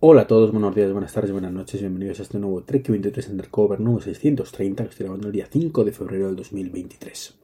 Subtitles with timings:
[0.00, 3.30] Hola a todos, buenos días, buenas tardes, buenas noches, bienvenidos a este nuevo Trek 23
[3.30, 7.34] Undercover número 630 que estoy grabando el día 5 de febrero del 2023.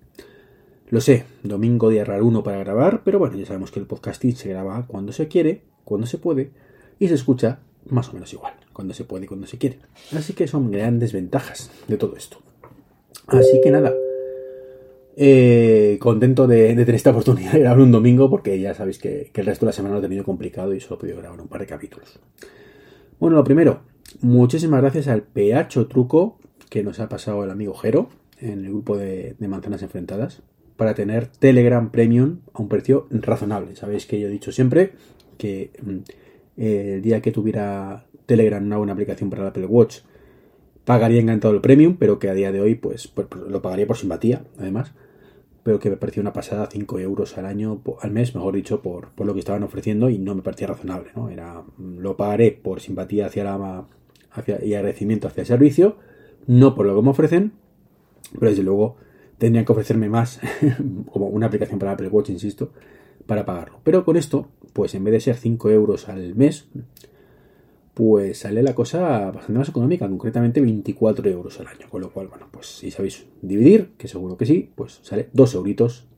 [0.91, 4.37] Lo sé, domingo día raro uno para grabar, pero bueno, ya sabemos que el podcasting
[4.37, 6.53] se graba cuando se quiere, cuando se puede
[7.01, 9.81] y se escucha más o menos igual, cuando se puede y cuando se quiere.
[10.17, 12.39] Así que son grandes ventajas de todo esto.
[13.27, 13.93] Así que nada,
[15.17, 19.47] eh, contento de, tener esta oportunidad de grabar un domingo porque ya sabéis que, el
[19.47, 21.61] resto de la semana lo he tenido complicado y solo he podido grabar un par
[21.61, 22.19] de capítulos.
[23.21, 23.83] Bueno, lo primero,
[24.21, 26.39] muchísimas gracias al PH Truco
[26.69, 28.09] que nos ha pasado el amigo Jero
[28.41, 30.43] en el grupo de, manzanas enfrentadas
[30.77, 33.77] para tener Telegram Premium a un precio razonable.
[33.77, 34.93] Sabéis que yo he dicho siempre
[35.39, 39.99] que mm, el día que tuviera Telegram una buena aplicación para el Apple Watch
[40.85, 43.97] pagaría encantado el premium, pero que a día de hoy pues, pues lo pagaría por
[43.97, 44.93] simpatía, además
[45.65, 49.09] pero que me pareció una pasada 5 euros al año, al mes, mejor dicho, por,
[49.09, 51.31] por, lo que estaban ofreciendo y no me parecía razonable, ¿no?
[51.31, 53.87] Era, lo pagaré por simpatía hacia la
[54.31, 55.97] hacia, y agradecimiento hacia el servicio,
[56.47, 57.53] no por lo que me ofrecen,
[58.39, 58.97] pero desde luego
[59.39, 60.39] tendrían que ofrecerme más,
[61.11, 62.71] como una aplicación para Apple Watch, insisto,
[63.27, 63.81] para pagarlo.
[63.85, 66.69] Pero con esto, pues en vez de ser 5 euros al mes,
[67.95, 71.89] pues sale la cosa bastante más económica, concretamente 24 euros al año.
[71.89, 75.55] Con lo cual, bueno, pues si sabéis dividir, que seguro que sí, pues sale 2
[75.55, 76.09] euritos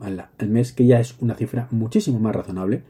[0.00, 2.82] al, mes, que ya es una cifra muchísimo más razonable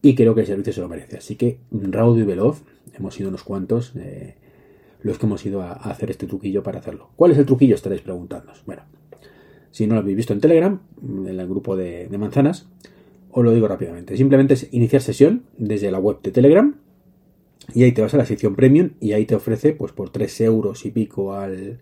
[0.00, 1.18] y creo que el servicio se lo merece.
[1.18, 2.62] Así que Raudo y Veloz,
[2.94, 4.36] hemos sido unos cuantos eh,
[5.02, 7.10] los que hemos ido a, hacer este truquillo para hacerlo.
[7.16, 7.74] ¿Cuál es el truquillo?
[7.74, 8.52] Estaréis preguntando.
[8.64, 8.82] Bueno,
[9.72, 12.68] si no lo habéis visto en Telegram, en el grupo de, de manzanas,
[13.32, 14.16] os lo digo rápidamente.
[14.16, 16.76] Simplemente es iniciar sesión desde la web de Telegram
[17.74, 20.40] y ahí te vas a la sección premium y ahí te ofrece pues por 3
[20.42, 21.80] euros y pico al,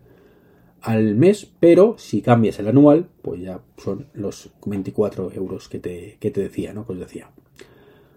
[0.83, 6.17] al mes, pero si cambias el anual, pues ya son los 24 euros que te,
[6.21, 6.87] que te decía, ¿no?
[6.87, 7.31] Que os decía.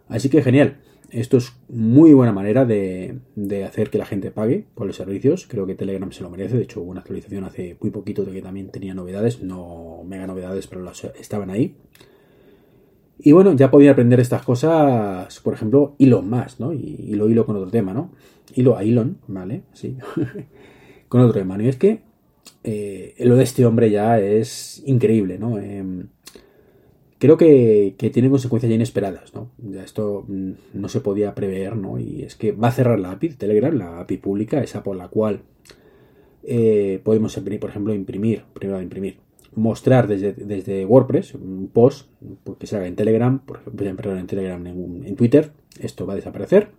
[0.08, 0.80] Así que genial.
[1.09, 5.45] Esto es muy buena manera de, de, hacer que la gente pague por los servicios.
[5.47, 6.58] Creo que Telegram se lo merece.
[6.58, 9.44] De hecho, hubo una actualización hace muy poquito de que también tenía novedades.
[9.44, 11.75] No mega novedades, pero las estaban ahí.
[13.19, 16.74] Y bueno, ya podía aprender estas cosas, por ejemplo, Elon más, ¿no?
[16.74, 18.12] Y, lo hilo con otro tema, ¿no?
[18.56, 19.63] Hilo a Elon, ¿vale?
[19.74, 19.97] Sí.
[21.07, 21.63] con otro tema, ¿no?
[21.63, 22.02] Y es que
[22.63, 25.57] eh, lo de este hombre ya es increíble, ¿no?
[25.59, 26.07] Em,
[27.19, 29.52] creo que, tiene consecuencias ya inesperadas, ¿no?
[29.57, 32.00] Ya esto mm, no se podía prever, ¿no?
[32.00, 35.07] Y es que va a cerrar la API Telegram, la API pública, esa por la
[35.07, 35.41] cual
[36.44, 39.18] eh, podemos, por ejemplo, imprimir, primero imprimir
[39.56, 42.09] mostrar desde, desde WordPress un post
[42.59, 46.72] que se haga en Telegram, por ejemplo, en Telegram, en, Twitter, esto va a desaparecer.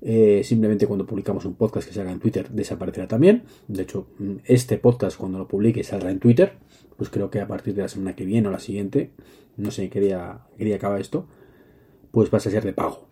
[0.00, 3.44] Eh, simplemente cuando publicamos un podcast que se haga en Twitter desaparecerá también.
[3.66, 4.06] De hecho,
[4.44, 6.52] este podcast cuando lo publique saldrá en Twitter.
[6.96, 9.12] Pues creo que a partir de la semana que viene o la siguiente,
[9.56, 11.26] no sé qué día, qué acaba esto,
[12.10, 13.08] pues va a ser de pago.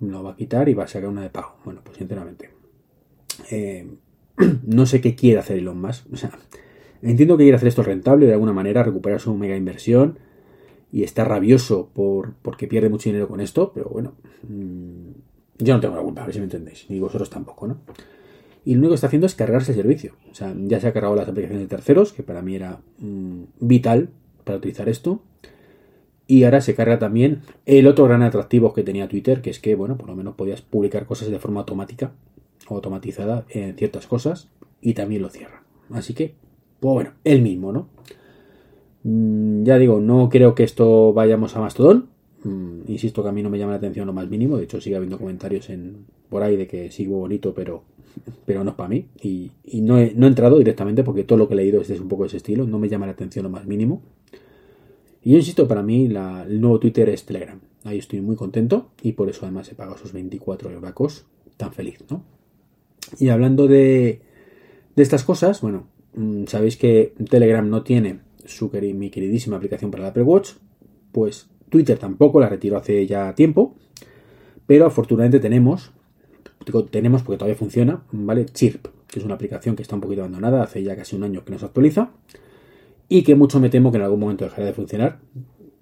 [0.00, 1.56] Lo va a quitar y va a sacar una de pago.
[1.64, 2.50] Bueno, pues sinceramente.
[3.50, 3.86] Eh,
[4.66, 6.06] no sé qué quiere hacer Elon Musk.
[6.12, 6.30] O sea,
[7.06, 10.18] Entiendo que quiere hacer esto rentable de alguna manera, recuperar su mega inversión
[10.90, 15.10] y está rabioso por, porque pierde mucho dinero con esto, pero bueno, mm,
[15.58, 17.78] yo no tengo la culpa, a ver si me entendéis, ni vosotros tampoco, ¿no?
[18.64, 20.14] Y lo único que está haciendo es cargarse el servicio.
[20.32, 23.42] O sea, ya se ha cargado las aplicaciones de terceros, que para mí era mm,
[23.60, 24.08] vital
[24.42, 25.22] para utilizar esto.
[26.26, 29.76] Y ahora se carga también el otro gran atractivo que tenía Twitter, que es que,
[29.76, 32.10] bueno, por lo menos podías publicar cosas de forma automática
[32.66, 34.48] o automatizada en ciertas cosas
[34.80, 35.62] y también lo cierra.
[35.92, 36.34] Así que
[36.80, 37.88] pues bueno, él mismo, ¿no?
[39.02, 42.08] Mm, ya digo, no creo que esto vayamos a Mastodon.
[42.42, 44.56] Mm, insisto que a mí no me llama la atención lo más mínimo.
[44.56, 47.84] De hecho, sigue habiendo comentarios en, por ahí de que sigo bonito, pero,
[48.44, 49.06] pero no es para mí.
[49.22, 52.24] Y, no, he, no, entrado directamente porque todo lo que he leído es un poco
[52.24, 52.66] de ese estilo.
[52.66, 54.02] No me llama la atención lo más mínimo.
[55.22, 57.60] Y yo insisto, para mí el nuevo Twitter es Telegram.
[57.84, 61.24] Ahí estoy muy contento y por eso además he pagado esos 24 euros
[61.56, 62.22] tan feliz, ¿no?
[63.20, 64.20] Y hablando de,
[64.96, 65.86] de estas cosas, bueno,
[66.46, 70.52] sabéis que Telegram no tiene su mi queridísima aplicación para el Apple Watch,
[71.12, 73.74] pues Twitter tampoco, la retiró hace ya tiempo,
[74.66, 75.92] pero afortunadamente tenemos,
[76.90, 78.46] tenemos porque todavía funciona, ¿vale?
[78.46, 81.44] Chirp, que es una aplicación que está un poquito abandonada, hace ya casi un año
[81.44, 82.10] que no se actualiza,
[83.08, 85.18] y que mucho me temo que en algún momento dejará de funcionar,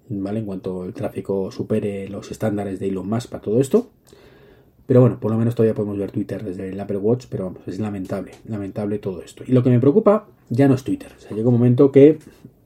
[0.09, 0.39] ¿vale?
[0.39, 3.89] En cuanto el tráfico supere los estándares de Elon Musk para todo esto.
[4.87, 7.67] Pero bueno, por lo menos todavía podemos ver Twitter desde el Apple Watch, pero vamos,
[7.67, 9.43] es lamentable, lamentable todo esto.
[9.47, 11.11] Y lo que me preocupa ya no es Twitter.
[11.17, 12.19] O sea, llega un momento que,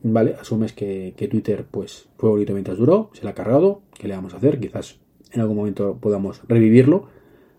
[0.03, 4.15] vale, asumes que, Twitter pues fue bonito mientras duró, se le ha cargado, ¿qué le
[4.15, 4.59] vamos a hacer?
[4.59, 4.97] Quizás
[5.31, 7.07] en algún momento podamos revivirlo,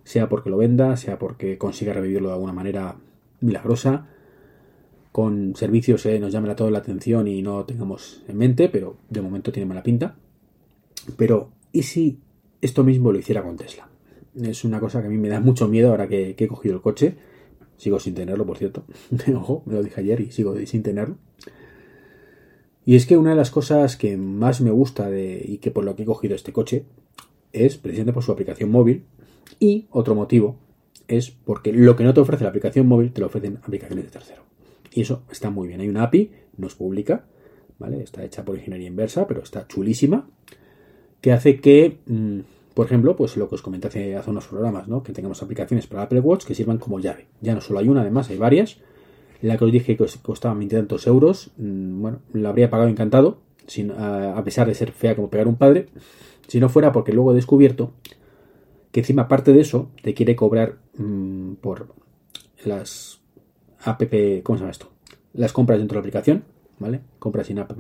[0.05, 2.97] sea porque lo venda, sea porque consiga revivirlo de alguna manera
[3.41, 4.09] milagrosa,
[5.13, 8.97] con servicios que nos llamen a toda la atención y no tengamos en mente, pero
[9.09, 10.17] de momento tiene mala pinta.
[11.17, 12.19] Pero, ¿y si
[12.61, 13.90] esto mismo lo hiciera con Tesla?
[14.35, 16.81] Es una cosa que a mí me da mucho miedo ahora que, he cogido el
[16.81, 17.17] coche.
[17.77, 18.85] Sigo sin tenerlo, por cierto.
[19.35, 21.17] Ojo, me lo dije ayer y sigo sin tenerlo.
[22.85, 25.85] Y es que una de las cosas que más me gusta de, y que por
[25.85, 26.85] lo que he cogido este coche
[27.53, 29.05] es precisamente por su aplicación móvil.
[29.59, 30.57] Y otro motivo
[31.09, 34.11] es porque lo que no te ofrece la aplicación móvil te lo ofrecen aplicaciones de
[34.11, 34.43] tercero.
[34.93, 35.81] Y eso está muy bien.
[35.81, 37.27] Hay una API, no es pública,
[37.79, 38.03] ¿vale?
[38.03, 40.29] Está hecha por ingeniería inversa, pero está chulísima,
[41.21, 42.41] que hace que, mm,
[42.75, 45.03] por ejemplo, pues lo que os comenté hace, hace unos programas, ¿no?
[45.03, 47.27] Que tengamos aplicaciones para Apple Watch que sirvan como llave.
[47.41, 48.79] Ya no solo hay una, además hay varias.
[49.43, 53.39] La que os dije que costaba 20 tantos euros, mm, bueno, la habría pagado encantado,
[53.67, 55.89] sin, a, pesar de ser fea como pegar un padre,
[56.47, 57.93] si no fuera porque luego he descubierto
[58.93, 61.95] que encima aparte de eso te quiere cobrar mm, por
[62.65, 63.21] las
[63.83, 64.03] app,
[64.43, 64.91] ¿cómo se llama esto?
[65.33, 66.45] Las compras dentro de la aplicación,
[66.79, 67.01] ¿vale?
[67.19, 67.73] Compras sin app.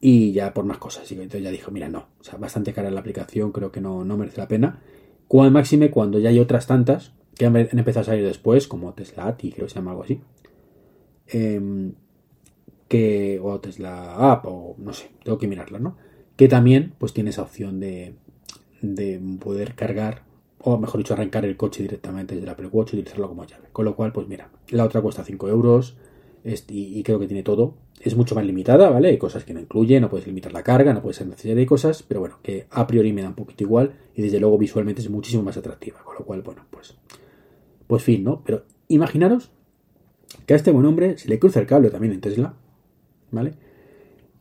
[0.00, 1.10] Y ya por más cosas.
[1.12, 4.04] Y entonces ya dijo, mira, no, o sea, bastante cara la aplicación, creo que no,
[4.04, 4.80] no merece la pena.
[5.28, 9.36] Cuando máxime cuando ya hay otras tantas que han, empezado a salir después, como Tesla
[9.40, 10.20] y creo que se llama algo así.
[11.26, 11.94] Em,
[12.88, 15.96] que, o Tesla App, o no sé, tengo que mirarla, ¿no?
[16.36, 18.16] Que también pues tiene esa opción de,
[18.82, 20.24] de poder cargar,
[20.58, 23.68] o mejor dicho, arrancar el coche directamente desde la Apple Watch y utilizarlo como llave.
[23.72, 25.96] Con lo cual, pues mira, la otra cuesta 5 euros
[26.44, 27.74] y, creo que tiene todo.
[28.00, 29.08] Es mucho más limitada, ¿vale?
[29.08, 31.66] Hay cosas que no incluye, no puedes limitar la carga, no puedes hacer necesidad de
[31.66, 35.02] cosas, pero bueno, que a priori me da un poquito igual y desde luego visualmente
[35.02, 36.02] es muchísimo más atractiva.
[36.02, 36.96] Con lo cual, bueno, pues,
[37.86, 38.42] pues fin, ¿no?
[38.44, 39.50] Pero imaginaros
[40.46, 42.54] que a este buen hombre se le cruza el cable también en Tesla,
[43.30, 43.54] ¿vale?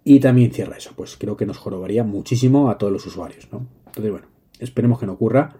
[0.03, 3.67] Y también cierra eso, pues creo que nos jorobaría muchísimo a todos los usuarios, ¿no?
[3.87, 4.27] Entonces, bueno,
[4.59, 5.55] esperemos que no ocurra.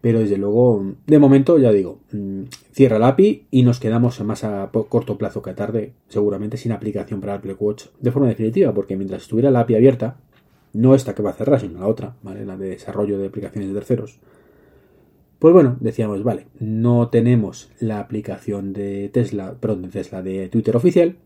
[0.00, 2.42] Pero desde luego, de momento, ya digo, mm,
[2.72, 6.72] cierra la API y nos quedamos más a corto plazo que a tarde, seguramente sin
[6.72, 10.18] aplicación para Apple Watch de forma definitiva, porque mientras estuviera la API abierta,
[10.72, 12.46] no esta que va a cerrar, sino la otra, ¿vale?
[12.46, 14.20] La de desarrollo de aplicaciones de terceros.
[15.40, 20.76] Pues bueno, decíamos, vale, no tenemos la aplicación de Tesla, perdón, de Tesla de Twitter
[20.76, 21.16] oficial,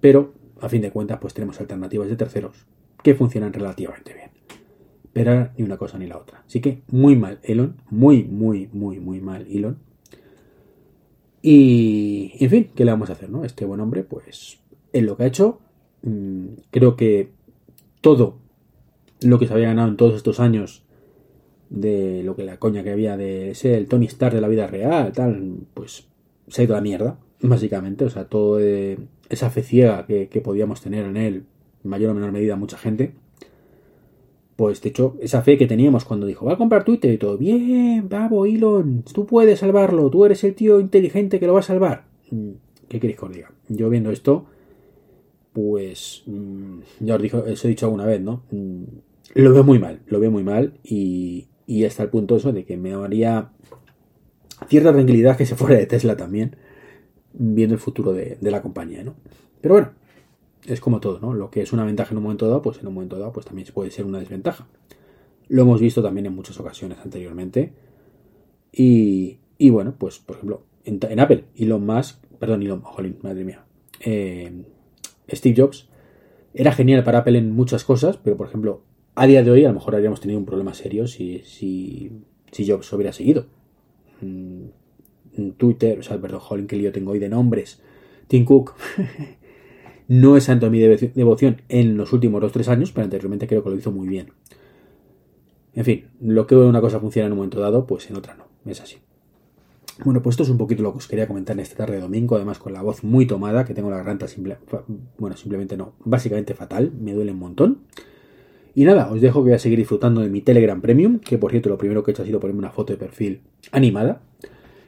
[0.00, 2.66] pero a fin de cuentas, pues tenemos alternativas de terceros
[3.02, 4.35] que funcionan relativamente bien
[5.16, 6.44] pero ni una cosa ni la otra.
[6.46, 9.78] Así que muy mal Elon, muy, muy, muy, muy mal Elon.
[11.40, 13.42] Y, en fin, ¿qué le vamos a hacer, no?
[13.42, 14.58] Este buen hombre, pues,
[14.92, 15.58] es lo que ha hecho.
[16.02, 17.30] Mm, creo que
[18.02, 18.36] todo
[19.22, 20.84] lo que se había ganado en todos estos años
[21.70, 24.66] de lo que la coña que había de ser el Tony Stark de la vida
[24.66, 26.08] real, tal, pues
[26.48, 28.04] se ha ido a la mierda, básicamente.
[28.04, 31.46] O sea, todo esa fe ciega que, que podíamos tener en él,
[31.84, 33.14] en mayor o menor medida, mucha gente
[34.56, 37.36] pues de hecho, esa fe que teníamos cuando dijo, va a comprar Twitter y todo,
[37.36, 41.62] bien, bravo, Elon, tú puedes salvarlo, tú eres el tío inteligente que lo va a
[41.62, 42.04] salvar.
[42.30, 42.52] Mm,
[42.88, 43.52] ¿Qué queréis que os diga?
[43.68, 44.46] Yo viendo esto,
[45.52, 48.44] pues mm, ya os, dijo, os he dicho alguna vez, ¿no?
[48.50, 48.84] Mm,
[49.34, 52.64] lo veo muy mal, lo veo muy mal y, y hasta el punto eso de
[52.64, 53.50] que me haría
[54.68, 56.56] cierta tranquilidad que se fuera de Tesla también,
[57.34, 59.16] viendo el futuro de, de la compañía, ¿no?
[59.60, 59.90] Pero bueno,
[60.66, 61.34] es como todo, ¿no?
[61.34, 63.46] Lo que es una ventaja en un momento dado, pues en un momento dado, pues
[63.46, 64.66] también puede ser una desventaja.
[65.48, 67.72] Lo hemos visto también en muchas ocasiones anteriormente.
[68.72, 73.64] Y, y bueno, pues por ejemplo, en, Apple, Elon Musk, perdón, Elon, jolín, madre mía,
[74.00, 74.64] eh,
[75.30, 75.88] Steve Jobs,
[76.54, 78.82] era genial para Apple en muchas cosas, pero por ejemplo,
[79.14, 82.12] a día de hoy a lo mejor habríamos tenido un problema serio si, si,
[82.50, 83.46] si Jobs hubiera seguido.
[84.20, 84.66] Mm,
[85.58, 87.82] Twitter, o sea, perdón, jolín, que lío tengo hoy de nombres.
[88.28, 88.74] Tim Cook.
[90.08, 93.70] No es santo de mi devoción en los últimos 2-3 años, pero anteriormente creo que
[93.70, 94.28] lo hizo muy bien.
[95.74, 98.46] En fin, lo que una cosa funciona en un momento dado, pues en otra no.
[98.70, 98.96] Es así.
[100.04, 102.02] Bueno, pues esto es un poquito lo que os quería comentar en esta tarde de
[102.02, 104.26] domingo, además con la voz muy tomada, que tengo la garganta
[105.18, 107.78] bueno, simplemente no, básicamente fatal, me duele un montón.
[108.74, 111.50] Y nada, os dejo que voy a seguir disfrutando de mi Telegram Premium, que por
[111.50, 113.40] cierto lo primero que he hecho ha sido ponerme una foto de perfil
[113.72, 114.20] animada.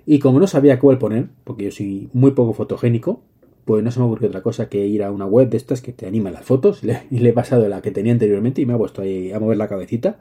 [0.04, 3.22] Y como no sabía cuál poner, porque yo soy muy poco fotogénico,
[3.68, 5.92] pues no se me ocurrió otra cosa que ir a una web de estas que
[5.92, 8.78] te animan las fotos y le he pasado la que tenía anteriormente y me ha
[8.78, 10.16] puesto ahí a mover la cabecita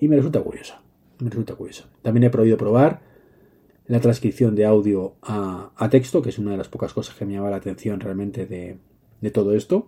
[0.00, 0.82] y me resulta curiosa.
[1.20, 1.88] Me resulta curiosa.
[2.02, 3.02] También he podido probar
[3.86, 7.34] la transcripción de audio a, texto, que es una de las pocas cosas que me
[7.34, 8.78] llama la atención realmente de,
[9.20, 9.86] de todo esto.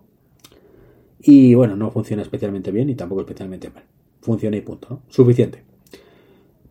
[1.19, 3.83] Y bueno, no funciona especialmente bien y tampoco especialmente mal.
[4.21, 5.01] Funciona y punto, ¿no?
[5.09, 5.65] Suficiente.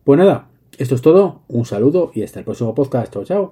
[0.03, 1.43] Pues nada, esto es todo.
[1.47, 3.13] Un saludo y hasta el próximo podcast.
[3.13, 3.49] Chao, chao.